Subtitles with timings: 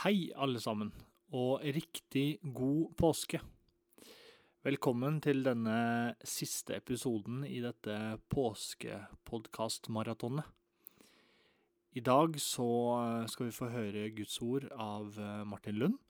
[0.00, 0.88] Hei, alle sammen,
[1.36, 3.36] og riktig god påske.
[4.64, 10.48] Velkommen til denne siste episoden i dette påskepodkastmaratonet.
[11.92, 12.96] I dag så
[13.28, 16.00] skal vi få høre Guds ord av eh, Martin Lund.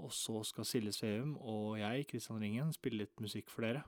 [0.00, 3.84] Og så skal Silje Sveum og jeg, Kristian Ringen, spille litt musikk for dere.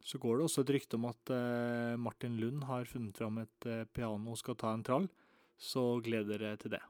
[0.00, 3.60] Så går det også et rykte om at eh, Martin Lund har funnet fram et
[3.68, 5.04] eh, piano og skal ta en trall,
[5.60, 6.86] så gled dere til det.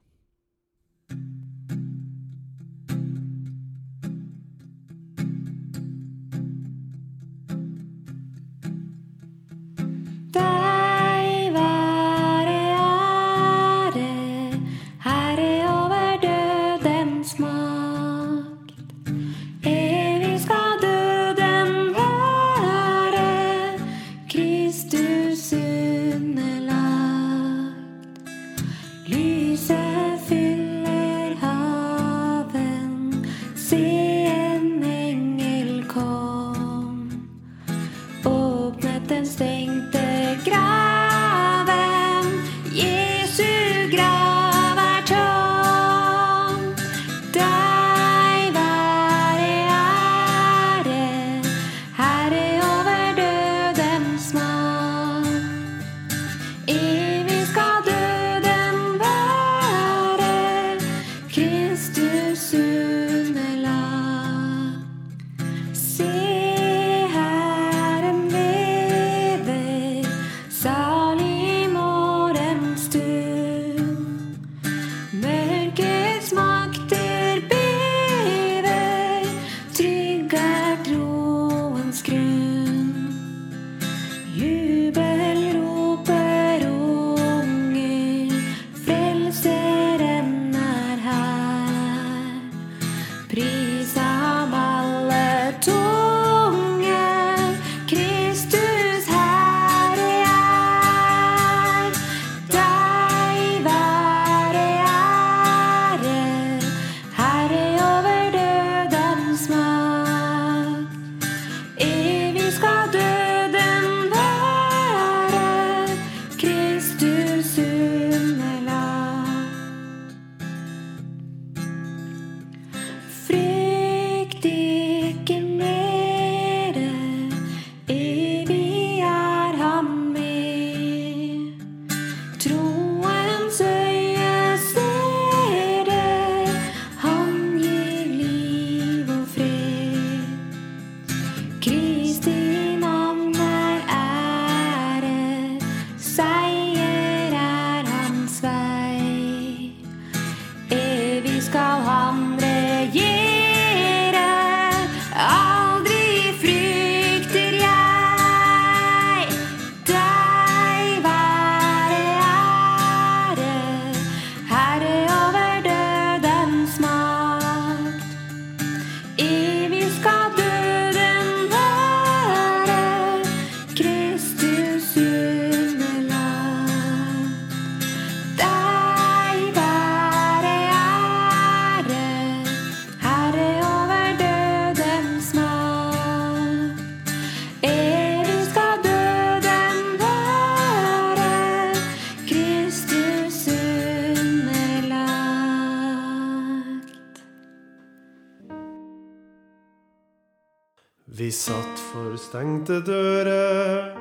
[201.46, 203.92] Satt for stengte dører,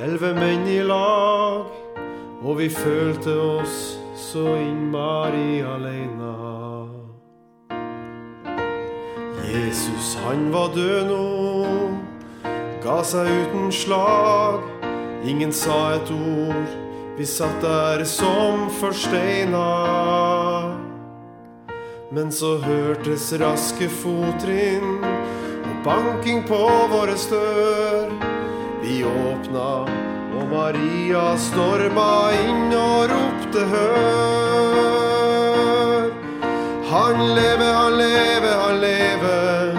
[0.00, 1.66] elleve menn i lag,
[2.40, 6.30] og vi følte oss så innmari aleine.
[9.50, 11.28] Jesus, han var død nå,
[12.86, 14.64] ga seg uten slag.
[15.28, 16.72] Ingen sa et ord,
[17.18, 19.68] vi satt der som forsteina.
[22.14, 25.02] Men så hørtes raske fottrinn
[25.84, 28.08] banking på våre stør.
[28.82, 29.86] Vi åpna,
[30.34, 33.84] og Maria storma inn og ropte hør.
[36.88, 39.78] Han lever, han lever, han lever.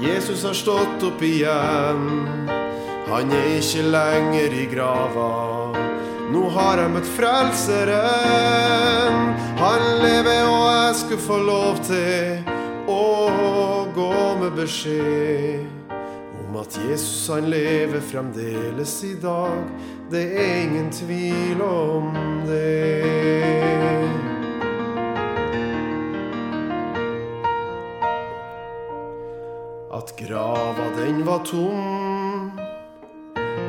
[0.00, 2.40] Jesus har stått opp igjen.
[3.10, 5.30] Han er ikke lenger i grava.
[6.30, 9.16] Nå har jeg møtt frelseren.
[9.60, 12.38] Han lever, og jeg skulle få lov til
[12.88, 15.66] å gå med beskjed
[16.40, 19.58] om at Jesus han lever fremdeles i dag.
[20.10, 22.14] Det er ingen tvil om
[22.48, 23.04] det.
[29.92, 32.56] At grava den var tom,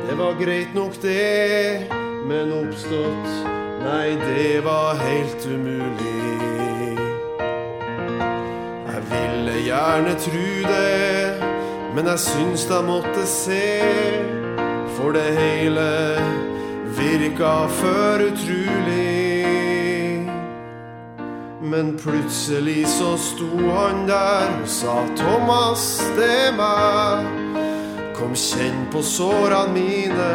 [0.08, 1.90] det var greit nok det.
[2.22, 3.32] Men oppstått,
[3.82, 6.91] nei, det var helt umulig.
[9.72, 11.40] Gjerne tru det,
[11.96, 13.80] men jeg syns jeg måtte se,
[14.98, 16.20] for det hele
[16.98, 20.28] virka for utrolig.
[21.72, 27.24] Men plutselig så sto han der og sa Thomas, det er meg.
[28.18, 30.32] Kom, kjenn på sårene mine,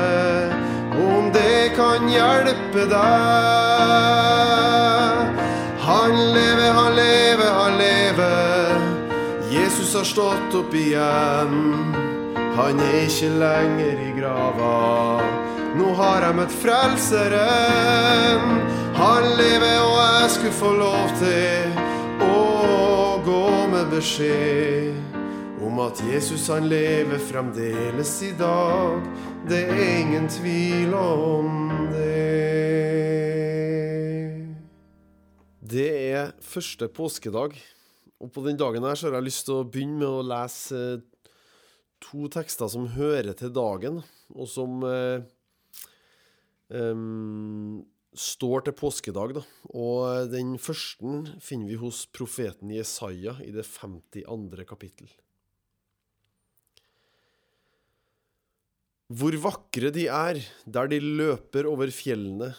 [0.97, 3.05] om det kan hjelpe deg.
[5.85, 8.56] Han lever, han lever, han lever.
[9.97, 11.53] Har stått opp igjen.
[12.53, 15.21] Han er ikke lenger i grava.
[15.73, 18.43] Nå har jeg møtt Frelseren.
[18.93, 21.79] Han lever, og jeg skulle få lov til
[22.27, 24.93] å gå med beskjed
[25.65, 29.01] om at Jesus han lever fremdeles i dag.
[29.49, 32.21] Det er ingen tvil om det.
[35.73, 37.57] Det er første påskedag,
[38.17, 40.79] og på den dagen her så har jeg lyst til å begynne med å lese
[40.97, 41.31] eh,
[42.03, 44.01] to tekster som hører til dagen,
[44.33, 45.21] og som eh,
[46.73, 47.83] em,
[48.17, 49.37] står til påskedag.
[49.37, 49.45] Da.
[49.73, 54.65] Og den første finner vi hos profeten Jesaja i det 52.
[54.69, 55.09] kapittel.
[59.07, 62.51] Hvor vakre de er, der de løper over fjellene,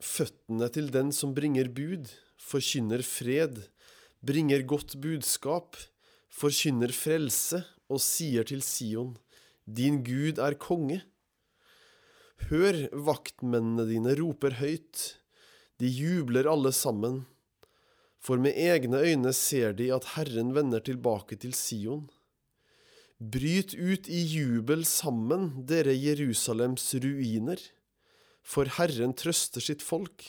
[0.00, 2.08] føttene til den som bringer bud,
[2.40, 3.60] forkynner fred,
[4.20, 5.76] bringer godt budskap,
[6.30, 9.16] forkynner frelse og sier til Sion,
[9.64, 11.00] din Gud er konge.
[12.50, 15.20] Hør, vaktmennene dine roper høyt,
[15.80, 17.24] de jubler alle sammen,
[18.20, 22.08] for med egne øyne ser de at Herren vender tilbake til Sion.
[23.20, 27.60] Bryt ut i jubel sammen, dere Jerusalems ruiner,
[28.42, 30.24] for Herren trøster sitt folk,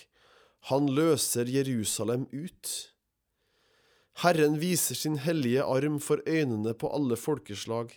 [0.70, 2.92] han løser Jerusalem ut.
[4.20, 7.94] Herren viser sin hellige arm for øynene på alle folkeslag,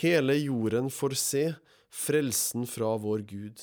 [0.00, 1.44] hele jorden får se
[1.92, 3.60] frelsen fra vår Gud.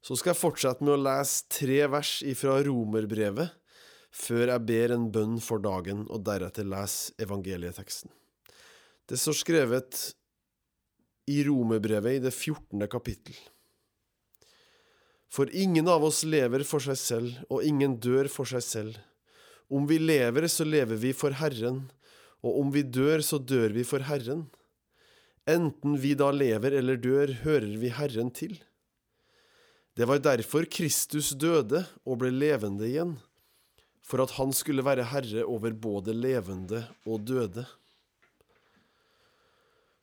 [0.00, 3.50] Så skal jeg fortsette med å lese tre vers ifra Romerbrevet,
[4.10, 8.10] før jeg ber en bønn for dagen, og deretter leser evangelieteksten.
[9.06, 10.00] Det står skrevet
[11.30, 12.86] i Romerbrevet i det 14.
[12.90, 13.36] kapittel.
[15.30, 18.96] For ingen av oss lever for seg selv, og ingen dør for seg selv.
[19.70, 21.84] Om vi lever, så lever vi for Herren,
[22.42, 24.48] og om vi dør, så dør vi for Herren.
[25.46, 28.58] Enten vi da lever eller dør, hører vi Herren til.
[29.94, 33.16] Det var derfor Kristus døde og ble levende igjen,
[34.02, 37.66] for at han skulle være herre over både levende og døde.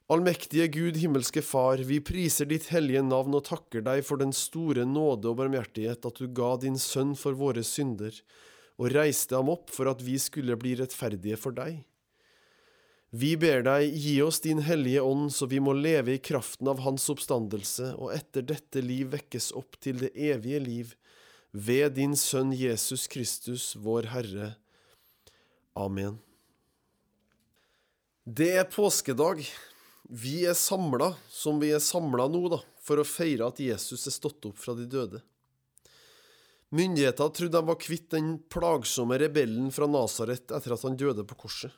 [0.07, 4.85] Allmektige Gud, himmelske Far, vi priser ditt hellige navn og takker deg for den store
[4.87, 8.15] nåde og barmhjertighet at du ga din sønn for våre synder,
[8.79, 11.81] og reiste ham opp for at vi skulle bli rettferdige for deg.
[13.11, 16.79] Vi ber deg, gi oss din hellige ånd, så vi må leve i kraften av
[16.87, 20.97] hans oppstandelse, og etter dette liv vekkes opp til det evige liv,
[21.51, 24.53] ved din Sønn Jesus Kristus, vår Herre.
[25.75, 26.21] Amen.
[28.23, 29.43] Det er påskedag.
[30.07, 34.15] Vi er samla, som vi er samla nå, da, for å feire at Jesus er
[34.15, 35.19] stått opp fra de døde.
[36.71, 41.35] Myndighetene trodde de var kvitt den plagsomme rebellen fra Nasaret etter at han døde på
[41.43, 41.75] korset.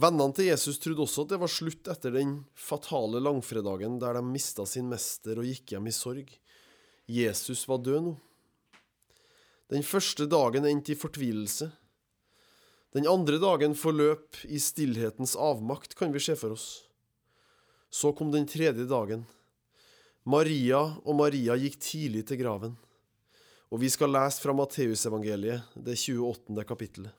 [0.00, 4.24] Vennene til Jesus trodde også at det var slutt etter den fatale langfredagen der de
[4.24, 6.28] mista sin mester og gikk hjem i sorg.
[7.10, 8.18] Jesus var død nå.
[9.70, 11.68] Den første dagen endte i fortvilelse.
[12.96, 16.89] Den andre dagen forløp i stillhetens avmakt, kan vi se for oss.
[17.90, 19.24] Så kom den tredje dagen.
[20.22, 22.76] Maria og Maria gikk tidlig til graven.
[23.70, 26.64] Og vi skal lese fra Matteusevangeliet, det 28.
[26.66, 27.14] kapittelet.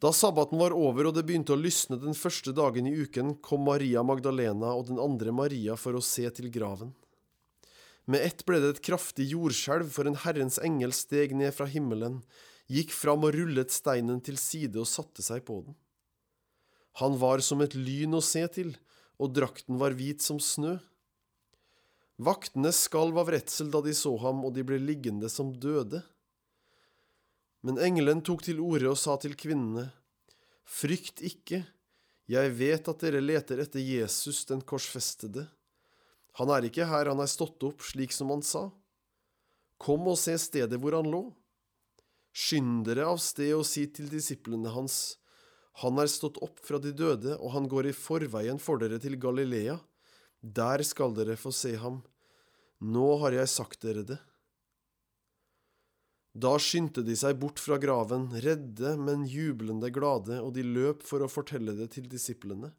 [0.00, 3.66] Da sabbaten var over og det begynte å lysne den første dagen i uken, kom
[3.66, 6.94] Maria Magdalena og den andre Maria for å se til graven.
[8.08, 12.22] Med ett ble det et kraftig jordskjelv, for en Herrens engel steg ned fra himmelen,
[12.70, 15.76] gikk fram og rullet steinen til side og satte seg på den.
[17.02, 18.72] Han var som et lyn å se til,
[19.20, 20.78] og drakten var hvit som snø.
[22.20, 26.02] Vaktene skalv av redsel da de så ham, og de ble liggende som døde.
[27.64, 29.90] Men engelen tok til orde og sa til kvinnene,
[30.70, 31.64] Frykt ikke,
[32.30, 35.48] jeg vet at dere leter etter Jesus den korsfestede.
[36.38, 38.68] Han er ikke her, han er stått opp slik som han sa.
[39.80, 41.24] Kom og se stedet hvor han lå.
[42.30, 45.18] Skynd dere av sted og si til disiplene hans,
[45.80, 49.16] Han er stått opp fra de døde, og han går i forveien for dere til
[49.20, 49.78] Galilea.
[50.42, 52.00] Der skal dere få se ham.
[52.80, 54.18] Nå har jeg sagt dere det.
[56.30, 61.24] Da skyndte de seg bort fra graven, redde, men jublende glade, og de løp for
[61.24, 62.70] å fortelle det til disiplene.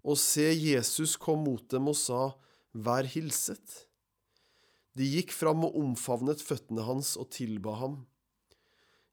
[0.00, 2.30] Og se, Jesus kom mot dem og sa,
[2.72, 3.90] Vær hilset.
[4.94, 7.96] De gikk fram og omfavnet føttene hans og tilba ham.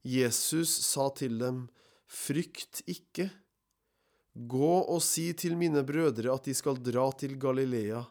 [0.08, 1.66] Jesus sa til dem,
[2.08, 3.30] Frykt ikke.
[4.38, 8.04] Gå og si til mine brødre at de skal dra til Galilea.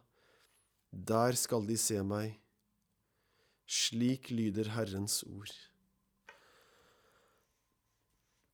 [0.90, 2.36] Der skal de se meg.
[3.66, 5.52] Slik lyder Herrens ord.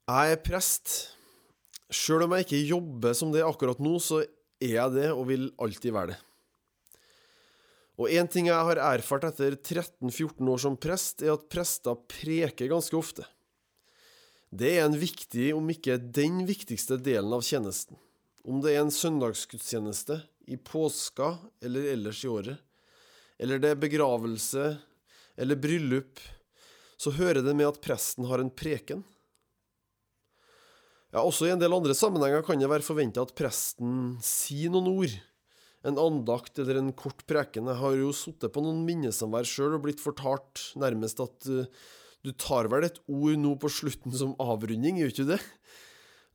[0.08, 1.12] Jeg er prest.
[1.92, 4.22] Sjøl om jeg ikke jobber som det akkurat nå, så
[4.62, 6.20] er jeg det og vil alltid være det.
[8.00, 12.70] Og én ting jeg har erfart etter 13-14 år som prest, er at prester preker
[12.72, 13.26] ganske ofte.
[14.52, 17.96] Det er en viktig, om ikke den viktigste delen av tjenesten.
[18.44, 20.18] Om det er en søndagsgudstjeneste,
[20.50, 22.58] i påska eller ellers i året,
[23.38, 24.64] eller det er begravelse
[25.40, 26.20] eller bryllup,
[27.00, 29.04] så hører det med at presten har en preken.
[31.14, 34.90] Ja, Også i en del andre sammenhenger kan det være forventa at presten sier noen
[34.92, 35.16] ord.
[35.86, 37.72] En andakt eller en kort preken.
[37.72, 41.66] Jeg har jo sittet på noen minnesamvær sjøl og blitt fortalt nærmest at uh,
[42.22, 45.40] du tar vel et ord nå på slutten som avrunding, gjør ikke du det?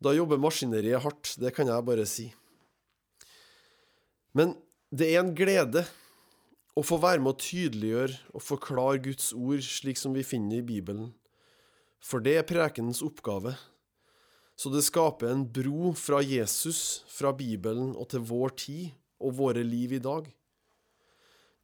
[0.03, 2.27] Da jobber maskineriet hardt, det kan jeg bare si.
[4.37, 4.53] Men
[4.93, 5.85] det er en glede
[6.77, 10.67] å få være med å tydeliggjøre og forklare Guds ord slik som vi finner i
[10.67, 11.09] Bibelen.
[12.03, 13.55] For det er prekenens oppgave.
[14.57, 19.63] Så det skaper en bro fra Jesus, fra Bibelen og til vår tid og våre
[19.65, 20.29] liv i dag.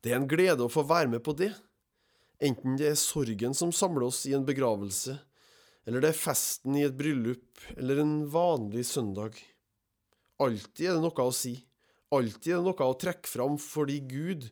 [0.04, 1.54] Det er en glede å få være med på det,
[2.44, 5.16] enten det er sorgen som samler oss i en begravelse,
[5.88, 9.36] eller det er festen i et bryllup eller en vanlig søndag.
[10.44, 11.56] Alltid er det noe å si.
[12.14, 14.48] Alltid er det noe å trekke fram fordi Gud,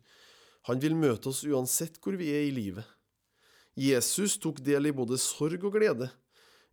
[0.69, 2.85] han vil møte oss uansett hvor vi er i livet.
[3.79, 6.09] Jesus tok del i både sorg og glede.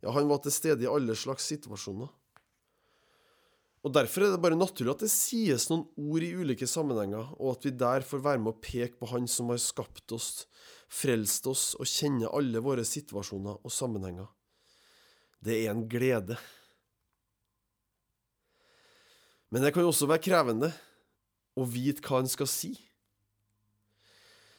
[0.03, 2.09] Ja, han var til stede i alle slags situasjoner.
[3.79, 7.53] Og Derfor er det bare naturlig at det sies noen ord i ulike sammenhenger, og
[7.55, 10.43] at vi der får være med å peke på Han som har skapt oss,
[10.89, 14.27] frelst oss og kjenner alle våre situasjoner og sammenhenger.
[15.39, 16.35] Det er en glede.
[19.49, 20.71] Men det kan også være krevende
[21.57, 22.73] å vite hva en skal si.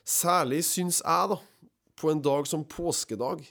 [0.06, 1.36] Særlig syns jeg, da,
[2.00, 3.44] på en dag som påskedag,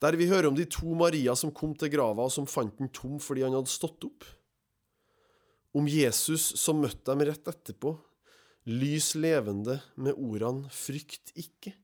[0.00, 2.88] der vi hører om de to Maria som kom til grava og som fant den
[2.94, 4.24] tom fordi han hadde stått opp.
[5.76, 7.92] Om Jesus som møtte dem rett etterpå,
[8.70, 11.74] lys levende med ordene 'frykt ikke'.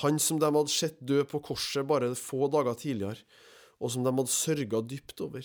[0.00, 3.20] Han som de hadde sett dø på korset bare få dager tidligere,
[3.80, 5.44] og som de hadde sørga dypt over.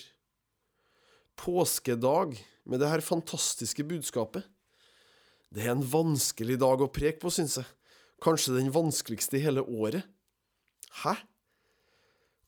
[1.38, 4.43] Påskedag med det her fantastiske budskapet.
[5.53, 7.67] Det er en vanskelig dag å preke på, syns jeg.
[8.24, 10.03] Kanskje den vanskeligste i hele året.
[11.03, 11.13] Hæ?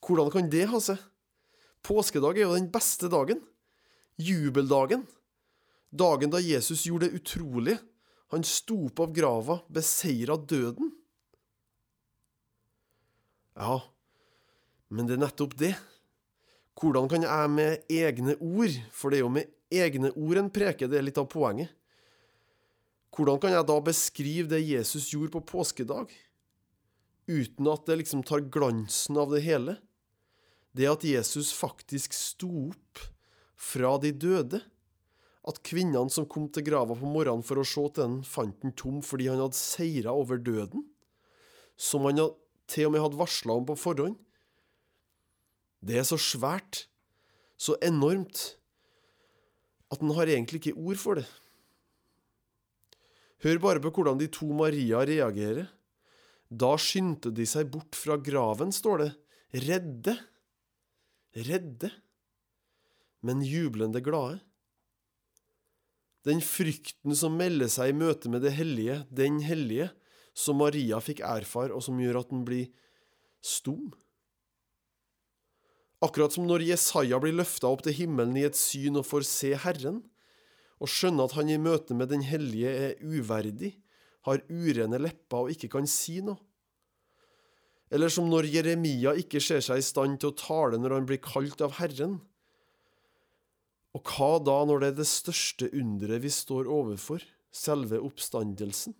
[0.01, 0.97] Hvordan kan det ha seg?
[1.85, 3.43] Påskedag er jo den beste dagen.
[4.19, 5.05] Jubeldagen.
[5.89, 7.79] Dagen da Jesus gjorde det utrolige.
[8.29, 10.91] Han sto opp av grava, beseira døden.
[13.57, 13.81] Ja,
[14.93, 15.73] men det er nettopp det.
[16.79, 20.87] Hvordan kan jeg med egne ord, for det er jo med egne ord en preker,
[20.87, 21.73] det er litt av poenget.
[23.11, 26.13] Hvordan kan jeg da beskrive det Jesus gjorde på påskedag,
[27.29, 29.75] uten at det liksom tar glansen av det hele?
[30.71, 33.01] Det at Jesus faktisk sto opp
[33.59, 34.61] fra de døde.
[35.47, 38.75] At kvinnene som kom til grava på morgenen for å se til den, fant den
[38.75, 40.83] tom fordi han hadde seira over døden,
[41.79, 42.19] som han
[42.69, 44.17] til og med hadde varsla om på forhånd.
[45.79, 46.85] Det er så svært,
[47.55, 48.59] så enormt,
[49.89, 51.27] at han har egentlig ikke ord for det.
[53.39, 55.69] Hør bare på hvordan de to Maria reagerer.
[56.49, 59.09] Da skyndte de seg bort fra graven, står det,
[59.69, 60.17] redde.
[61.47, 61.91] Redde,
[63.21, 64.39] men jublende glade.
[66.27, 69.89] Den frykten som melder seg i møte med det hellige, den hellige,
[70.35, 72.69] som Maria fikk erfare, og som gjør at den blir
[73.43, 73.89] stum.
[76.03, 79.51] Akkurat som når Jesaja blir løfta opp til himmelen i et syn og får se
[79.59, 80.03] Herren,
[80.79, 83.73] og skjønner at han i møte med den hellige er uverdig,
[84.27, 86.39] har urene lepper og ikke kan si noe.
[87.89, 91.21] Eller som når Jeremia ikke ser seg i stand til å tale når han blir
[91.25, 92.19] kalt av Herren.
[93.97, 98.93] Og hva da når det er det største underet vi står overfor, selve oppstandelsen?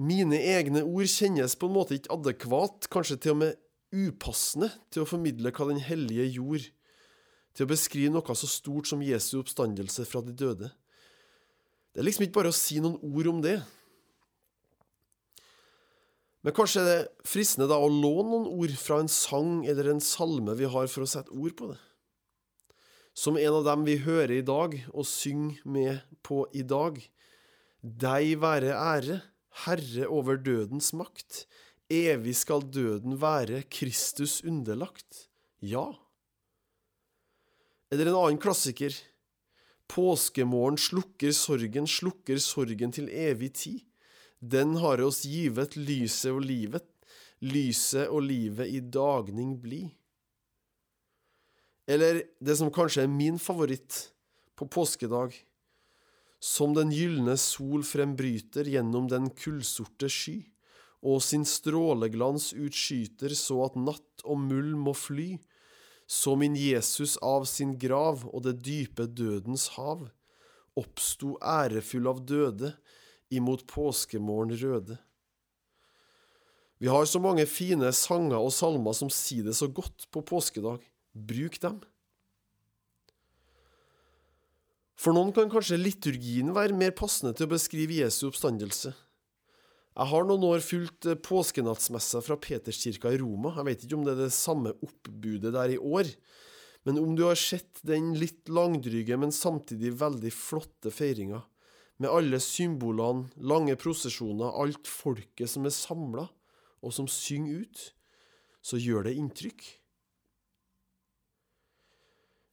[0.00, 3.58] Mine egne ord kjennes på en måte ikke adekvat, kanskje til og med
[3.92, 6.70] upassende, til å formidle hva Den hellige gjorde,
[7.52, 10.70] til å beskrive noe så stort som Jesu oppstandelse fra de døde.
[11.90, 13.58] Det er liksom ikke bare å si noen ord om det.
[16.40, 20.00] Men kanskje er det fristende da å låne noen ord fra en sang eller en
[20.00, 21.80] salme vi har for å sette ord på det.
[23.12, 26.96] Som en av dem vi hører i dag og synger med på i dag.
[27.80, 29.18] Deg være ære,
[29.66, 31.44] Herre over dødens makt.
[31.90, 35.26] Evig skal døden være Kristus underlagt.
[35.60, 35.90] Ja.
[37.90, 38.94] Eller en annen klassiker.
[39.90, 43.89] Påskemorgen slukker sorgen, slukker sorgen til evig tid.
[44.40, 46.86] Den har oss givet lyset og livet,
[47.44, 49.82] lyset og livet i dagning bli.
[51.90, 54.06] Eller det som kanskje er min favoritt
[54.56, 55.34] på påskedag.
[56.40, 60.38] Som den gylne sol frembryter gjennom den kullsorte sky,
[61.04, 65.34] og sin stråleglans utskyter så at natt og muld må fly,
[66.08, 70.08] så min Jesus av sin grav og det dype dødens hav
[70.80, 72.72] oppsto ærefull av døde
[73.30, 74.98] imot påskemorgen røde.
[76.80, 80.80] Vi har så mange fine sanger og salmer som sier det så godt på påskedag.
[81.12, 81.80] Bruk dem.
[85.00, 88.92] For noen kan kanskje liturgien være mer passende til å beskrive Jesu oppstandelse.
[89.90, 93.52] Jeg har noen år fulgt påskenattsmessa fra Peterskirka i Roma.
[93.58, 96.08] Jeg vet ikke om det er det samme oppbudet der i år,
[96.88, 101.42] men om du har sett den litt langdryge, men samtidig veldig flotte feiringa,
[102.00, 106.26] med alle symbolene, lange prosesjoner, alt folket som er samla,
[106.80, 107.82] og som synger ut,
[108.64, 109.66] så gjør det inntrykk.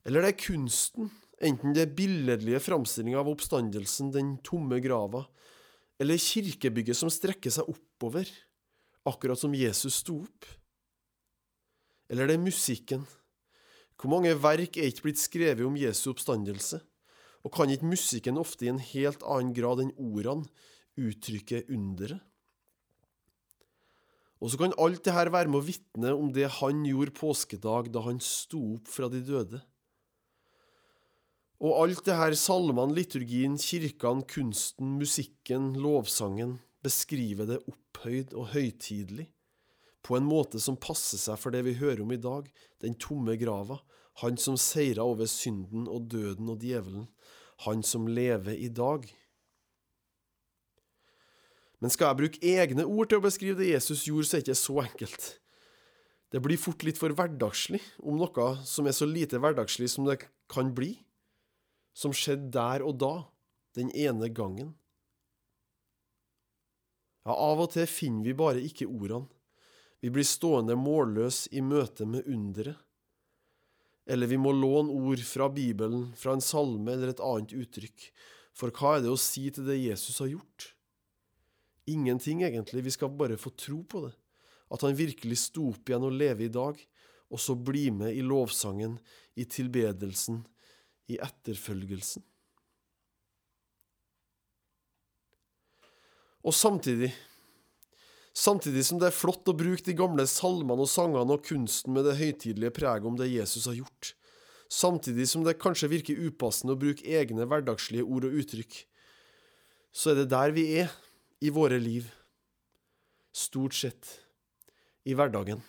[0.07, 1.09] Eller det er kunsten,
[1.43, 5.25] enten det er billedlige framstillinger av oppstandelsen, den tomme grava,
[5.99, 8.27] eller kirkebygget som strekker seg oppover,
[9.07, 10.47] akkurat som Jesus sto opp.
[12.11, 13.07] Eller det er musikken.
[13.97, 16.79] Hvor mange verk er ikke blitt skrevet om Jesu oppstandelse?
[17.47, 20.49] Og kan ikke musikken ofte i en helt annen grad enn ordene
[20.99, 22.19] uttrykke underet?
[24.37, 27.89] Og så kan alt det her være med å vitne om det han gjorde påskedag
[27.95, 29.63] da han sto opp fra de døde.
[31.57, 39.31] Og alt det her salmene, liturgien, kirkene, kunsten, musikken, lovsangen beskriver det opphøyd og høytidelig,
[40.05, 42.45] på en måte som passer seg for det vi hører om i dag,
[42.83, 43.79] den tomme grava,
[44.21, 47.09] han som seira over synden og døden og djevelen,
[47.65, 49.07] han som lever i dag.
[51.81, 54.47] Men skal jeg bruke egne ord til å beskrive det Jesus gjorde, så er det
[54.47, 55.27] ikke så enkelt.
[56.33, 60.19] Det blir fort litt for hverdagslig om noe som er så lite hverdagslig som det
[60.51, 60.95] kan bli,
[61.95, 63.13] som skjedde der og da,
[63.77, 64.73] den ene gangen.
[67.27, 69.27] Ja, av og til finner vi bare ikke ordene.
[70.01, 72.77] Vi blir stående målløs i møte med underet.
[74.07, 78.07] Eller vi må låne ord fra Bibelen, fra en salme eller et annet uttrykk.
[78.55, 80.71] For hva er det å si til det Jesus har gjort?
[81.91, 82.85] Ingenting, egentlig.
[82.87, 84.13] Vi skal bare få tro på det.
[84.71, 86.79] At han virkelig sto opp igjen og lever i dag,
[87.27, 88.97] og så bli med i lovsangen,
[89.35, 90.41] i tilbedelsen,
[91.11, 92.23] i etterfølgelsen.
[96.47, 97.11] Og samtidig,
[98.37, 102.05] samtidig som det er flott å bruke de gamle salmene og sangene og kunsten med
[102.05, 104.13] det høytidelige preget om det Jesus har gjort,
[104.69, 108.83] samtidig som det kanskje virker upassende å bruke egne hverdagslige ord og uttrykk,
[109.95, 110.93] så er det der vi er
[111.41, 112.05] i våre liv,
[113.33, 114.13] stort sett
[115.07, 115.61] i hverdagen.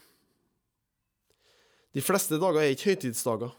[1.96, 3.52] De fleste dager er ikke høytidsdager.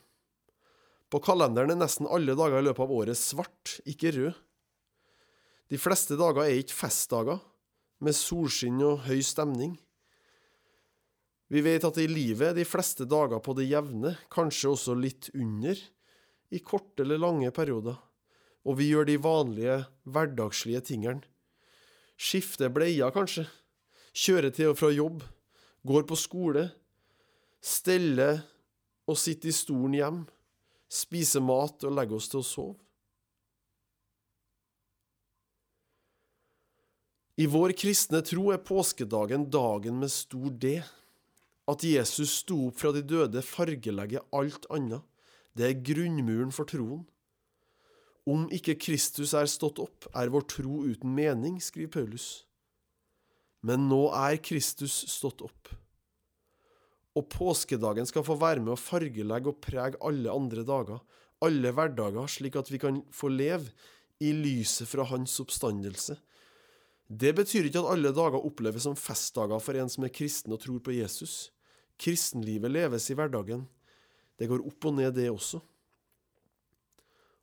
[1.09, 4.37] På kalenderen er nesten alle dager i løpet av året svart, ikke rød.
[5.69, 7.41] De fleste dager er ikke festdager,
[8.03, 9.75] med solskinn og høy stemning.
[11.49, 15.31] Vi vet at i livet er de fleste dager på det jevne, kanskje også litt
[15.33, 15.79] under,
[16.49, 17.97] i korte eller lange perioder,
[18.65, 19.75] og vi gjør de vanlige,
[20.09, 21.25] hverdagslige tingene.
[22.19, 23.45] Skifter bleier, kanskje,
[24.13, 25.23] kjører til og fra jobb,
[25.87, 26.67] går på skole,
[27.61, 28.41] steller
[29.09, 30.19] og sitter i stolen hjem,
[30.89, 32.77] spiser mat og legger oss til å sove.
[37.39, 40.81] I vår kristne tro er påskedagen dagen med stor D.
[41.71, 45.05] At Jesus sto opp fra de døde, fargelegger alt annet.
[45.55, 47.05] Det er grunnmuren for troen.
[48.27, 52.27] Om ikke Kristus er stått opp, er vår tro uten mening, skriver Paulus.
[53.63, 55.71] Men nå er Kristus stått opp.
[57.15, 60.99] Og påskedagen skal få være med å fargelegge og prege alle andre dager,
[61.39, 63.71] alle hverdager, slik at vi kan få leve
[64.19, 66.19] i lyset fra Hans oppstandelse,
[67.09, 70.61] Det betyr ikke at alle dager oppleves som festdager for en som er kristen og
[70.61, 71.49] tror på Jesus.
[71.97, 73.65] Kristenlivet leves i hverdagen.
[74.37, 75.59] Det går opp og ned, det også.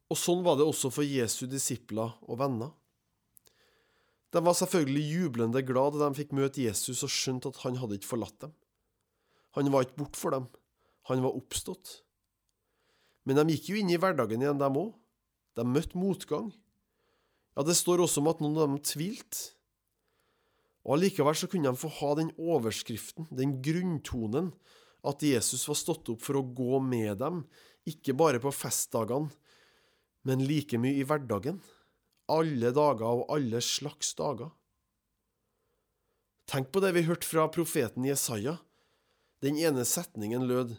[0.07, 2.71] Og sånn var det også for Jesu disipler og venner.
[4.31, 7.99] De var selvfølgelig jublende glad da de fikk møte Jesus og skjønte at han hadde
[7.99, 8.55] ikke forlatt dem.
[9.59, 10.47] Han var ikke bort for dem,
[11.11, 12.01] han var oppstått.
[13.27, 14.95] Men de gikk jo inn i hverdagen igjen, dem òg.
[15.59, 16.53] De møtte motgang.
[17.57, 19.56] Ja, det står også om at noen av dem tvilte.
[20.87, 24.53] Og allikevel så kunne de få ha den overskriften, den grunntonen,
[25.07, 27.43] at Jesus var stått opp for å gå med dem,
[27.87, 29.31] ikke bare på festdagene,
[30.27, 31.61] men like mye i hverdagen,
[32.31, 34.51] alle dager og alle slags dager.
[36.51, 38.57] Tenk på det vi hørte fra profeten Jesaja.
[39.43, 40.75] Den ene setningen lød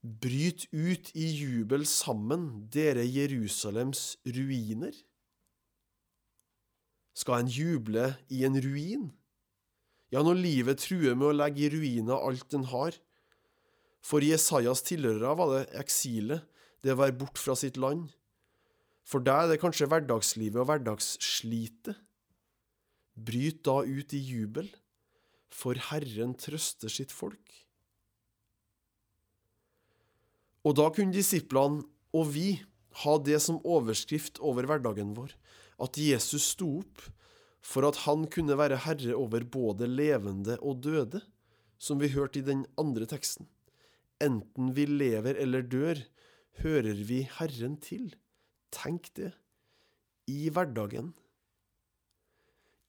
[0.00, 4.94] Bryt ut i jubel sammen, dere Jerusalems ruiner.
[7.12, 9.10] Skal en juble i en ruin?
[10.10, 12.96] Ja, når livet truer med å legge i ruiner alt den har.
[14.02, 16.46] For Jesajas tilhørere var det eksilet,
[16.82, 18.08] det å være bort fra sitt land.
[19.06, 21.92] For deg er det kanskje hverdagslivet og hverdagsslitet.
[23.20, 24.70] Bryt da ut i jubel,
[25.52, 27.54] for Herren trøster sitt folk.
[30.64, 31.84] Og da kunne disiplene
[32.16, 32.48] og vi
[33.04, 35.32] ha det som overskrift over hverdagen vår,
[35.80, 37.04] at Jesus sto opp
[37.60, 41.20] for at han kunne være herre over både levende og døde,
[41.80, 43.48] som vi hørte i den andre teksten.
[44.20, 46.02] Enten vi lever eller dør,
[46.60, 48.12] hører vi Herren til.
[48.72, 49.32] Tenk det.
[50.28, 51.14] I hverdagen.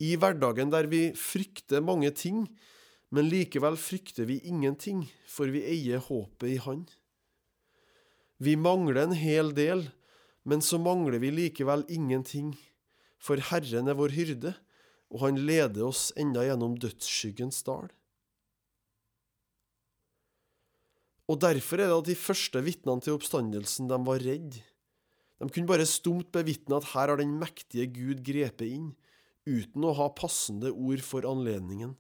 [0.02, 2.48] I hverdagen der vi frykter mange ting,
[3.12, 6.86] men likevel frykter vi ingenting, for vi eier håpet i Han.
[8.42, 9.86] Vi mangler en hel del,
[10.44, 12.56] men så mangler vi likevel ingenting,
[13.22, 14.56] for Herren er vår hyrde,
[15.12, 17.92] og han leder oss enda gjennom dødsskyggens dal.
[21.30, 24.64] Og derfor er det at de første vitnene til oppstandelsen, de var redde.
[25.42, 28.92] De kunne bare stumt bevitne at her har den mektige Gud grepet inn,
[29.48, 31.96] uten å ha passende ord for anledningen.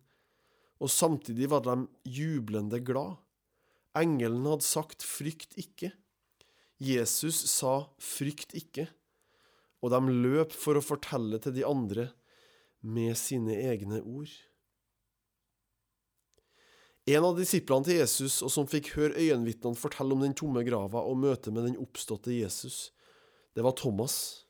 [0.82, 3.18] Og samtidig var de jublende glad.
[3.98, 5.92] Engelen hadde sagt frykt ikke.
[6.82, 8.88] Jesus sa frykt ikke,
[9.82, 12.12] og de løp for å fortelle til de andre
[12.82, 14.32] med sine egne ord.
[17.10, 21.02] En av disiplene til Jesus, og som fikk høre øyenvitnene fortelle om den tomme grava
[21.02, 22.92] og møtet med den oppståtte Jesus,
[23.58, 24.46] det var Thomas.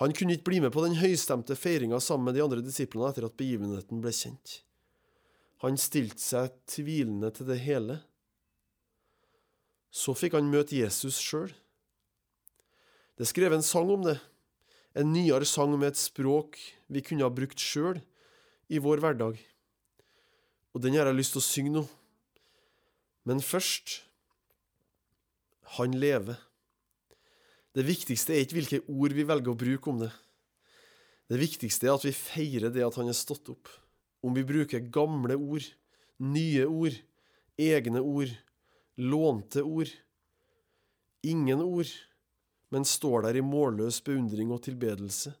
[0.00, 3.26] Han kunne ikke bli med på den høystemte feiringa sammen med de andre disiplene etter
[3.26, 4.60] at begivenheten ble kjent.
[5.64, 8.00] Han stilte seg tvilende til det hele.
[9.92, 11.52] Så fikk han møte Jesus sjøl.
[13.16, 14.16] Det er skrevet en sang om det,
[14.94, 16.58] en nyere sang med et språk
[16.92, 18.00] vi kunne ha brukt sjøl
[18.72, 19.38] i vår hverdag.
[20.72, 21.84] Og den har jeg lyst til å synge nå.
[23.28, 24.02] Men først
[25.78, 26.36] Han lever.
[27.72, 30.10] Det viktigste er ikke hvilke ord vi velger å bruke om det.
[31.32, 33.70] Det viktigste er at vi feirer det at han er stått opp.
[34.20, 35.64] Om vi bruker gamle ord,
[36.20, 36.98] nye ord,
[37.56, 38.34] egne ord,
[39.00, 39.88] lånte ord.
[41.24, 41.88] Ingen ord,
[42.72, 45.34] men står der i målløs beundring og tilbedelse.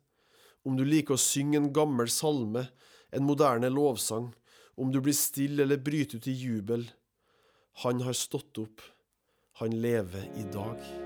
[0.68, 2.66] Om du liker å synge en gammel salme,
[3.10, 4.30] en moderne lovsang,
[4.76, 6.86] om du blir stille eller bryter ut i jubel.
[7.84, 8.84] Han har stått opp.
[9.60, 11.01] Han lever i dag.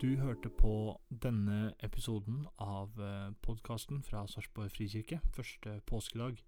[0.00, 2.96] Du hørte på denne episoden av
[3.44, 6.40] podkasten fra Sarpsborg frikirke, første påskedag.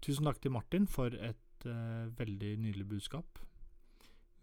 [0.00, 3.40] Tusen takk til Martin for et uh, veldig nydelig budskap.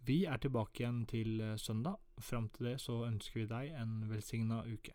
[0.04, 1.98] Vi er tilbake igjen til eh, søndag.
[2.20, 4.94] Fram til det så ønsker vi deg en velsigna uke.